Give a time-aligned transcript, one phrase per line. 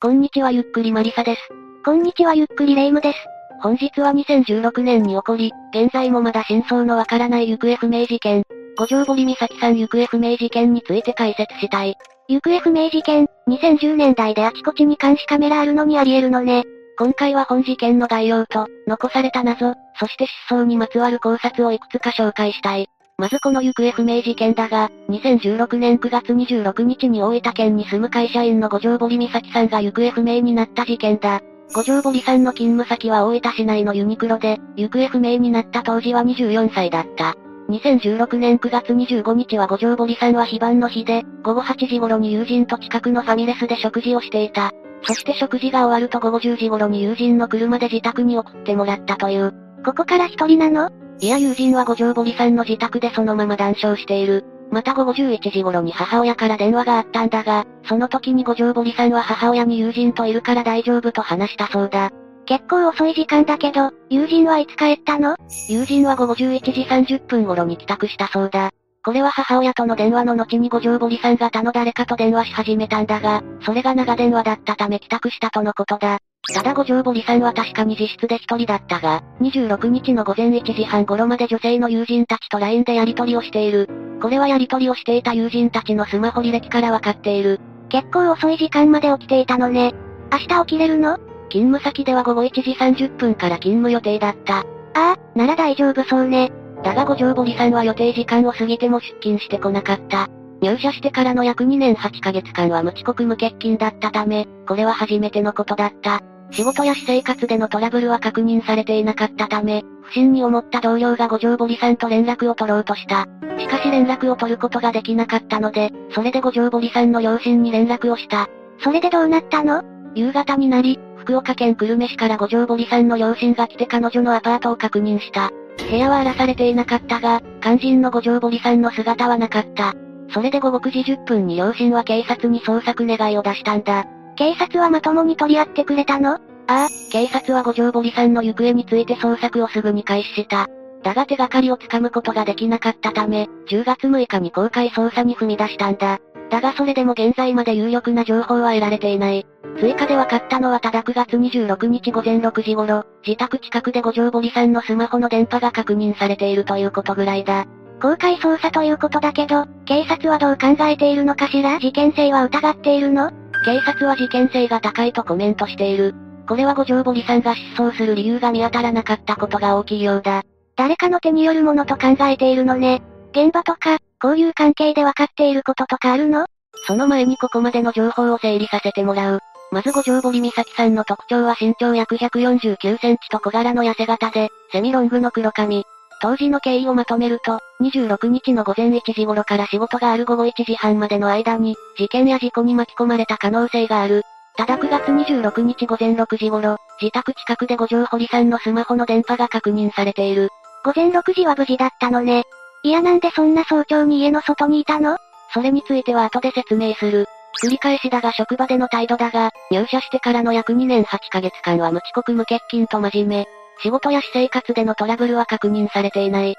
[0.00, 1.40] こんにちはゆっくりマリサです。
[1.84, 3.18] こんにちはゆっくりレイムです。
[3.60, 8.44] 本日は2016年に起こり、現在もまだ真相のわからない行方不明事件、
[8.78, 11.96] 五条堀美咲さん行方不明事件について解説したい。
[12.28, 16.62] 行方不明事件、2010年代であちこちに監視カメラあるのにあり得るのね。
[16.96, 22.88] 今回は本事件の概要と、残された謎、そして失踪にまつわる考察をいくつか紹介したい。
[23.20, 31.40] まずこの行方不明事件だが、2016年9月26日に大分県に住む会社員の五条堀美咲さんが行方不明になった事件だ。
[31.74, 37.34] 五条堀さんの勤務先は大分市内のユニクロで、行方不明になった当時は24歳だった。
[37.70, 44.70] 2016年9月25日は五条堀さんは非番の日で、午後8時頃に友人と近くのファミレスで食事をしていた。
[45.02, 49.52] そして食事が終わると午後10時頃に友人の車で自宅に送ってもらったという。
[49.84, 51.07] ここから一人なの？
[51.20, 54.44] いや友人は五条堀さんの自宅でそのまま談笑している。
[54.70, 62.10] また午後11時頃に母親から電話があったんだが、その時に五条堀さんは母親に友人といるから大丈夫と話したそうだ。
[62.46, 65.36] 結構遅い時間だけど、友人はいつ帰ったの？
[65.68, 68.70] 友人は午後11時30分頃に帰宅したそうだ。
[69.08, 76.18] これは母親との電話の後に五条堀さんが他の誰かと電話し始めたんだが、それが長電話だったため帰宅したとのことだ。
[76.54, 83.88] ただ五条堀さんは確かに自室で一人だったが、26日の午前1時半頃まで女性の友人たちと LINE でやり取りをしている。
[84.20, 87.60] これはやり取りをしていた友人たちのスマホ履歴からわかっている。
[87.88, 89.94] 結構遅い時間まで起きていたのね。
[90.30, 91.16] 明日起きれるの？
[91.50, 94.58] 勤務先では午後1時30分から勤務予定だった。
[94.58, 96.52] ああ、なら大丈夫そうね。
[96.82, 100.28] だが五条堀さんは予定時間を過ぎても出勤してこなかった。
[100.60, 106.20] 入社してからの約2年8ヶ月間は無遅刻無欠勤だったため、これは初めてのことだった。
[106.50, 113.26] 仕事や私生活でのトラブルは確認されていなかったため、不審に思った同僚が五条堀さんと連絡を取ろうとした。
[113.58, 118.48] しかし連絡を取ることができなかったので、それで五条堀さんの両親に連絡をした。
[118.82, 119.82] それでどうなったの？
[120.14, 125.50] 夕方になり、福岡県久留米市から五条堀さんの両親が来て彼女のアパートを確認した。
[125.78, 129.94] 部屋は荒らされていなかったが、肝心の五条堀さんの姿はなかった。
[130.30, 134.04] それで午後9時10分に両親は警察に捜索願いを出したんだ。
[134.36, 136.34] 警察はまともに取り合ってくれたの？
[136.34, 136.38] あ
[136.68, 140.66] あ、警察は五条堀さんの行方について捜索をすぐに開始した。
[141.02, 146.18] だが手がかりをつかむことができなかったため、10月6日に公開捜査に踏み出したんだ。
[146.50, 149.46] だがそれでも現在まで有力な情報は得られていない。
[149.80, 157.66] 追加で分かったのはただ9月26日午前6時頃、自宅近くで五条堀さんのスマホの電波が確認されているということぐらいだ。
[158.00, 161.78] 公開捜査ということだけど、警察はどう考えているのかしら？
[161.80, 163.30] 事件性は疑っているの？
[163.64, 166.14] 警察は事件性が高いとコメントしている。
[166.48, 170.42] これは五条堀さんが失踪する理由が見当たらなかったことが大きいようだ。
[170.76, 173.02] 誰かの手によるものと考えているのね。
[173.32, 176.46] 現場とか、こういう関係で分かっていることとかあるの？
[176.86, 179.40] その前にここまでの情報を整理させてもらう。
[179.70, 185.84] まず五条堀美咲さんの特徴は身長約149センチと小柄の痩せ型で、セミロングの黒髪。
[186.20, 194.22] 当時の経緯をまとめると、26日の午前1時頃から仕事がある午後1時半までの間に、事件や事故に巻き込まれた可能性がある。
[194.56, 200.48] ただ9月26日午前6時頃、自宅近くで五条堀さんのスマホの電波が確認されている。
[200.84, 202.42] 午前6時は無事だったのね。
[202.82, 205.18] いやなんでそんな早朝に家の外にいたの？
[205.52, 207.26] それについては後で説明する。
[207.62, 213.46] 繰り返しだが職場での態度だが、入社してからの約2年8ヶ月間は無遅刻無欠勤と真面目。
[213.82, 216.56] 仕事や私生活でのトラブルは確認されていない。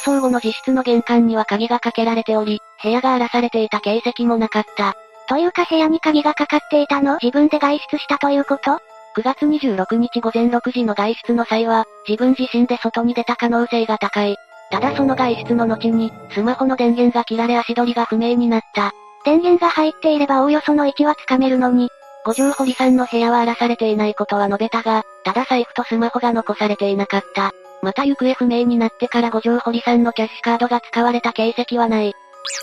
[0.00, 4.94] 失踪後の自室の玄関には鍵がかけられており、部屋が荒らされていた形跡もなかった。
[5.28, 7.18] というか部屋に鍵がかかっていたの？
[7.22, 8.80] 自分で外出したということ
[9.16, 14.36] ?9 月26日午前6時の外出の際は、自分自身で外に出た可能性が高い。
[14.72, 18.92] ただその外出の後に、スマホの電源が切られ足取りが不明になった。
[19.22, 21.90] 電源が入っていればおおよその位置はつかめるのに、
[22.24, 27.52] 五条堀さんの部屋は荒らされていないことは述べたが、ただ財布とスマホが残されていなかった。
[27.82, 32.14] また行方不明になってから五条堀さんのキャッシュカードが使われた形跡はない。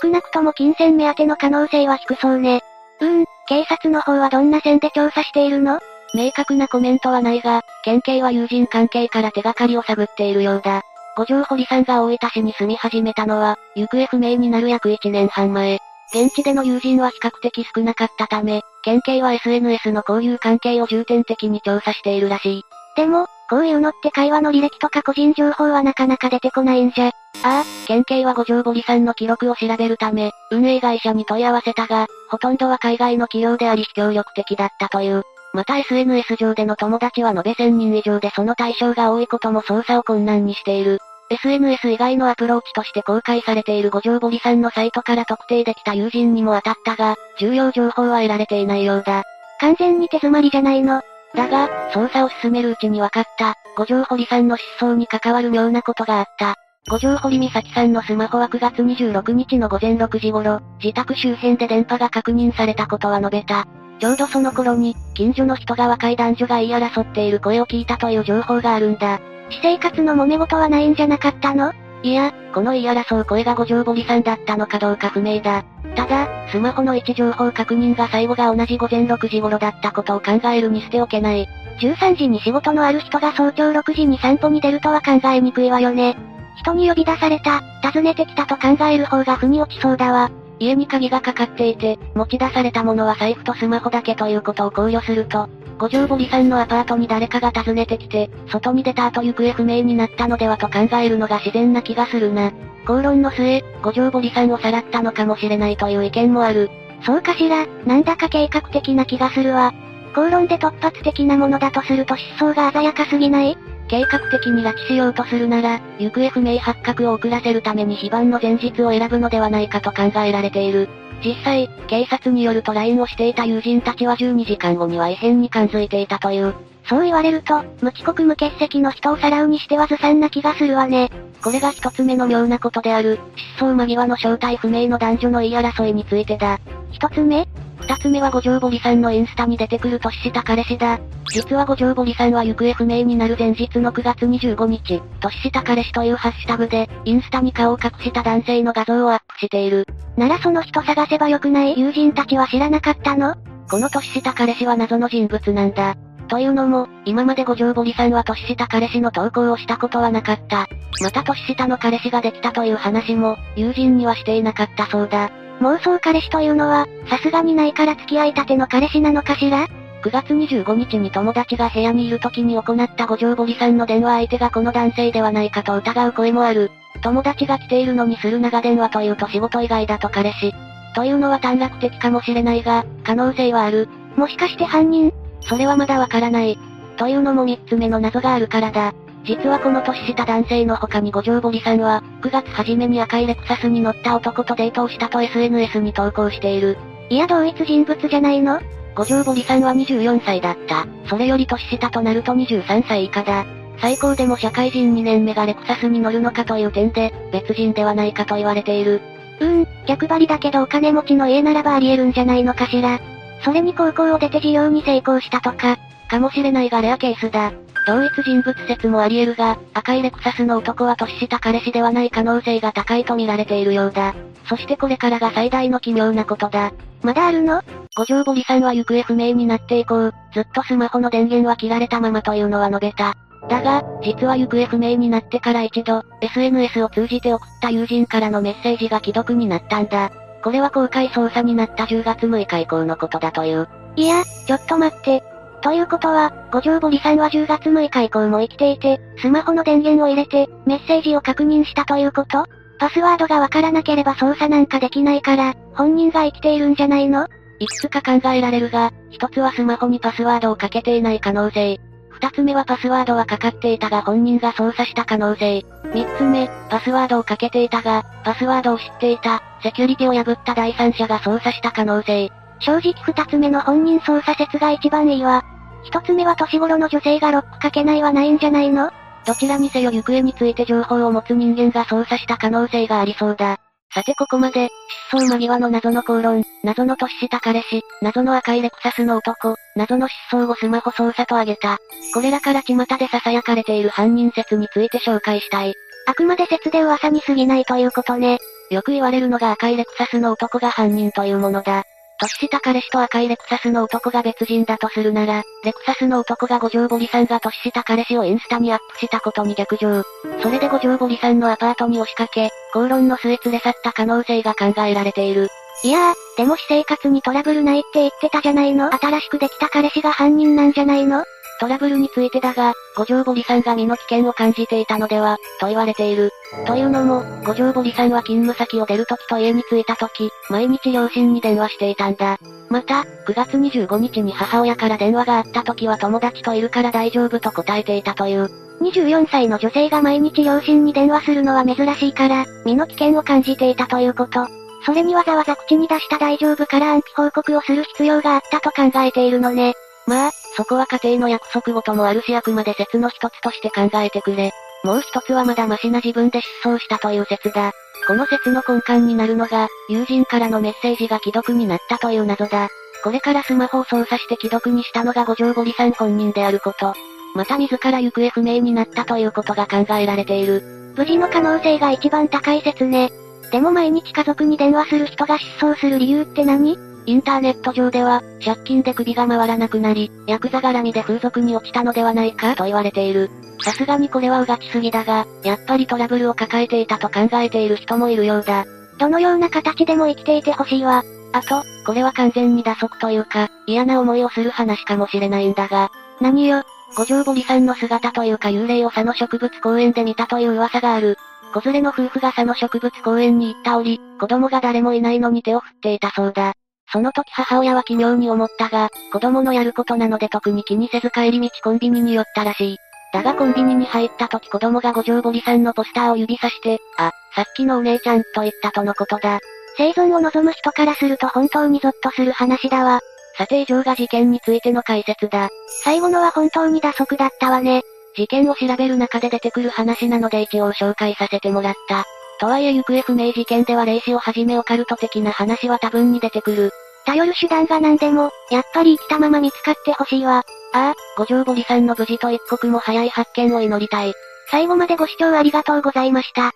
[0.02, 2.60] 少なくとも金銭目当ての可能性は低そうね。
[3.00, 5.78] うーん、警察の方はどんな線で調査しているの？
[6.14, 10.82] 明確なコメントはないが、県警は友人関係から手がかりを探っているようだ。
[11.16, 15.78] 五条堀さんが大分市に住み始めたのは、行方不明になる約1年半前。
[16.12, 22.62] 現地での友人は比較的少なかったため、県警は SNS の交友関係を重点的に調査しているらしい。
[22.96, 27.06] でも、こういうのって会話の履歴とか個人情報はなかなか出てこないんじゃ。
[27.06, 27.10] あ
[27.42, 35.22] あ、県警は五条堀さんの記録を調べるため、運営会社に問い合わせたが、ほとんどは海外の企業であり非協力的だったという。
[35.52, 41.00] また SNS 上での友達は延べ1000人以上でその対象が多いことも操作を困難にしている。
[41.30, 49.22] SNS 以外のアプローチとして公開されている五条堀さんのサイトから特定できた友人にも当たったが、重要情報は得られていないようだ。
[49.60, 51.02] 完全に手詰まりじゃないの。
[51.34, 56.56] だが、捜査を進めるうちに分かった、五条堀さんの失踪に関わる妙なことがあった。
[56.88, 63.66] 五条堀美咲さんのスマホは9月26日の午前6時頃、自宅周辺で電波が確認されたことは述べた。
[64.00, 69.20] ちょうどその頃に、近所の人が若い男女が言い争っている声を聞いたという情報があるんだ。
[69.50, 71.72] 私生活の揉め事はないんじゃなかったの？
[72.02, 75.64] いや、この言い争う声が五条堀さんだったのかどうか不明だ。
[75.94, 81.46] ただ、スマホの位置情報確認が最後が同じ午前6時頃だったことを考えるに捨ておけない。
[81.80, 86.16] 13時に仕事のある人が早朝6時に散歩に出るとは考えにくいわよね。
[86.56, 87.60] 人に呼び出された、
[87.92, 90.30] 訪ねてきたと考える方が腑に落ちそうだわ。
[90.60, 95.48] 家に鍵がかかっていて、持ち出されたものは財布とスマホだけということを考慮すると、
[95.78, 102.52] 五条堀さんのアパートに誰かが訪ねてきて、外に出た後行方不明になったのではと考えるのが自然な気がするな。
[102.86, 106.70] 口論の末、五条堀さんをさらったのかもしれないという意見もある。
[107.06, 109.72] そうかしら、なんだか計画的な気がするわ。
[110.14, 113.56] 口論で突発的なものだとすると失踪が鮮やかすぎない？
[113.90, 120.88] 計画的に拉致しようとするなら、行方不明発覚を遅らせるために非番の前日を選ぶのではないかと考えられている。
[121.24, 126.54] 実際、警察によると LINE をしていた友人たちは12時間後には異変に感づいていたという。
[126.88, 131.10] そう言われると、無遅刻無欠席の人をさらうにしてはずさんな気がするわね。
[131.42, 133.18] これが一つ目の妙なことである、
[133.58, 136.60] 失踪間際の正体不明の男女の言い争いについてだ。
[136.90, 137.46] 一つ目？
[137.80, 141.00] 二つ目は五条堀さんのインスタに出てくる年下彼氏だ。
[141.32, 149.86] 実は五条堀さんは行方不明になる前日の9月25日、年下彼氏というハッシュタグで、インスタに顔を隠した男性の画像をアップしている。
[150.16, 151.78] ならその人探せばよくない？
[151.78, 153.34] 友人たちは知らなかったの？
[153.70, 155.96] この年下彼氏は謎の人物なんだ。
[156.28, 160.66] というのも、今まで五条堀さんは年下彼氏の投稿をしたことはなかった。
[161.02, 165.30] また年下の彼氏ができたという話も、友人にはしていなかったそうだ。
[165.60, 169.68] 妄想彼氏というのは、さすがにないから付き合いたての彼氏なのかしら
[170.02, 176.70] ?9 月25日に友達が部屋にいる時に行った五条堀さんの電話相手がこの男性ではないかと疑う声もある。
[177.02, 180.52] 友達が来ているのにする長電話というと仕事以外だと彼氏。
[180.94, 183.88] というのは短絡的かもしれないが、可能性はある。
[184.16, 185.12] もしかして犯人？
[185.42, 186.58] それはまだわからない。
[186.96, 188.94] というのも3つ目の謎があるからだ。
[189.24, 196.78] 実はこの年下男性の他に五条堀さんは、9月初めに赤いレクサスに乗った男とデートをしたと SNS に投稿している。
[197.10, 198.60] いや同一人物じゃないの？
[198.94, 200.86] 五条堀さんは24歳だった。
[201.08, 203.44] それより年下となると23歳以下だ。
[203.80, 209.00] 最高でも社会人2年目がレクサスに乗るのかという点で、別人ではないかと言われている。
[209.40, 213.00] うーん、逆張りだけどお金持ちの家ならばあり得るんじゃないのかしら。
[213.42, 215.78] それに高校を出て事業に成功したとか。
[216.08, 217.52] かもしれないがレアケースだ。
[217.90, 224.14] 同一人物説もあり得るが、赤いレクサスの男は年下彼氏ではない可能性が高いと見られているようだ。
[224.48, 226.72] そしてこれからが最大の奇妙なことだ。
[227.02, 227.62] まだあるの？
[227.96, 233.16] 五条堀さんは行方不明になって以降、ずっとスマホの電源は切られたままというのは述べた。
[233.48, 240.12] だが、実は行方不明になってから一度、SNS を通じて送った友人からのメッセージが既読になったんだ。
[240.44, 243.68] これは公開捜査になった10月6日以降のことだという。
[243.96, 245.24] いや、ちょっと待って。
[245.62, 252.46] ということは、五条堀さんは10月6日以降も生きていて、スマホの電源を入れて、メッセージを確認したということ？
[252.78, 257.26] パスワードがわからなければ操作なんかできないから、本人が生きているんじゃないの？
[257.58, 261.78] いくつか考えられるが、一つはスマホにパスワードをかけていない可能性。
[262.08, 265.64] 二つ目はパスワードはかかっていたが本人が操作した可能性。
[265.92, 272.30] 三つ目、パスワードをかけていたが、パスワードを知っていた、セキュリティを破った第三者が操作した可能性。
[272.60, 275.44] 正直二つ目の本人操作説が一番いいわ。
[275.82, 278.90] 一つ目は年頃の女性がロックかけないはないんじゃないの？
[279.26, 283.58] どちらにせよ行方について情報を持つ人間が操作した可能性がありそうだ。
[283.92, 284.68] さてここまで、
[285.10, 291.78] 失踪間際の謎の口論、謎の年下彼氏、謎の赤いレクサスの男、謎の失踪後スマホ操作と挙げた。
[292.14, 295.74] これらから巷で囁かれている犯人説について紹介したい。
[296.06, 298.38] あくまで説で噂に過ぎないということね。
[298.70, 301.82] よく言われるのが赤いレクサスの男が犯人というものだ。
[302.20, 310.02] 年下彼氏と赤いレクサスの男が別人だとするなら、レクサスの男が五条堀さんが年下彼氏をインスタにアップしたことに逆上。
[310.42, 315.48] それで五条堀さんのアパートに押しかけ、口論の末連れ去った可能性が考えられている。
[315.82, 321.24] いやー、でも私生活にトラブルないって言ってたじゃないの新しくできた彼氏が犯人なんじゃないの？
[321.60, 326.30] トラブルについてだが、五条堀さんが身の危険を感じていたのでは、と言われている。
[326.66, 332.38] というのも、五条堀さんは勤務先を出るときと家に着いたとき、毎日両親に電話していたんだ。
[332.70, 338.50] また、9月25日に母親から電話があったときは友達といるから大丈夫と答えていたという。
[338.80, 344.46] 24歳の女性が毎日両親に電話するのは珍しいから、身の危険を感じていたということ。
[344.86, 349.74] それにわざわざ口に出した大丈夫から安否報告をする必要があったと考えているのね。
[350.06, 354.52] まあ、そこは家庭の約束事もあるしあくまで説の一つとして考えてくれ。
[354.82, 357.72] もう一つはまだマシな自分で失踪したという説だ。
[358.06, 362.68] この説の根幹になるのが、友人からのメッセージが既読になったという謎だ。
[363.04, 366.94] これからスマホを操作して既読にしたのが五条堀さん本人であること。
[367.34, 370.62] また自ら行方不明になったということが考えられている。
[370.96, 373.10] 無事の可能性が一番高い説ね。
[373.52, 376.89] でも毎日家族に電話する人が失踪する理由って何？
[377.10, 383.28] インターネット上では、借金で首が回らなくなり、ヤクザ絡みで風俗に落ちたのではないかと言われている。
[383.62, 388.64] さすがにこれはうがちすぎだが、やっぱりトラブルを抱えていたと考えている人もいるようだ。
[388.98, 391.02] どのような形でも生きていてほしいわ。
[391.32, 395.90] あと、これは完全に打足というか、嫌な思いをする話かもしれないんだが。
[396.20, 396.62] 何よ。
[396.96, 401.16] 五条堀さんの姿というか幽霊を佐野植物公園で見たという噂がある。
[401.52, 406.54] 子連れの夫婦が佐野植物公園に行った折、子供が誰もいないのに手を振っていたそうだ。
[406.92, 412.76] その時母親は奇妙に思ったが、子供のやることなので特に気にせず帰り道コンビニに寄ったらしい。
[413.12, 419.40] だがコンビニに入った時子供が五条堀さんのポスターを指さして、あ、さっきのお姉ちゃんと言ったとのことだ。
[419.76, 423.00] 生存を望む人からすると本当にゾッとする話だわ。
[423.36, 425.48] さて以上が事件についての解説だ。
[425.82, 427.82] 最後のは本当に打足だったわね。
[428.16, 432.04] 事件を調べる中で出てくる話なので一応紹介させてもらった。
[432.40, 436.70] とはいえ行方不明事件では霊視をはじめオカルト的な話は多分に出てくる。
[437.04, 440.44] 頼る手段が何でも、やっぱり生きたまま見つかってほしいわ。
[440.72, 444.14] ああ、五条堀さんの無事と一刻も早い発見を祈りたい。
[444.50, 446.52] 最後までご視聴ありがとうございました。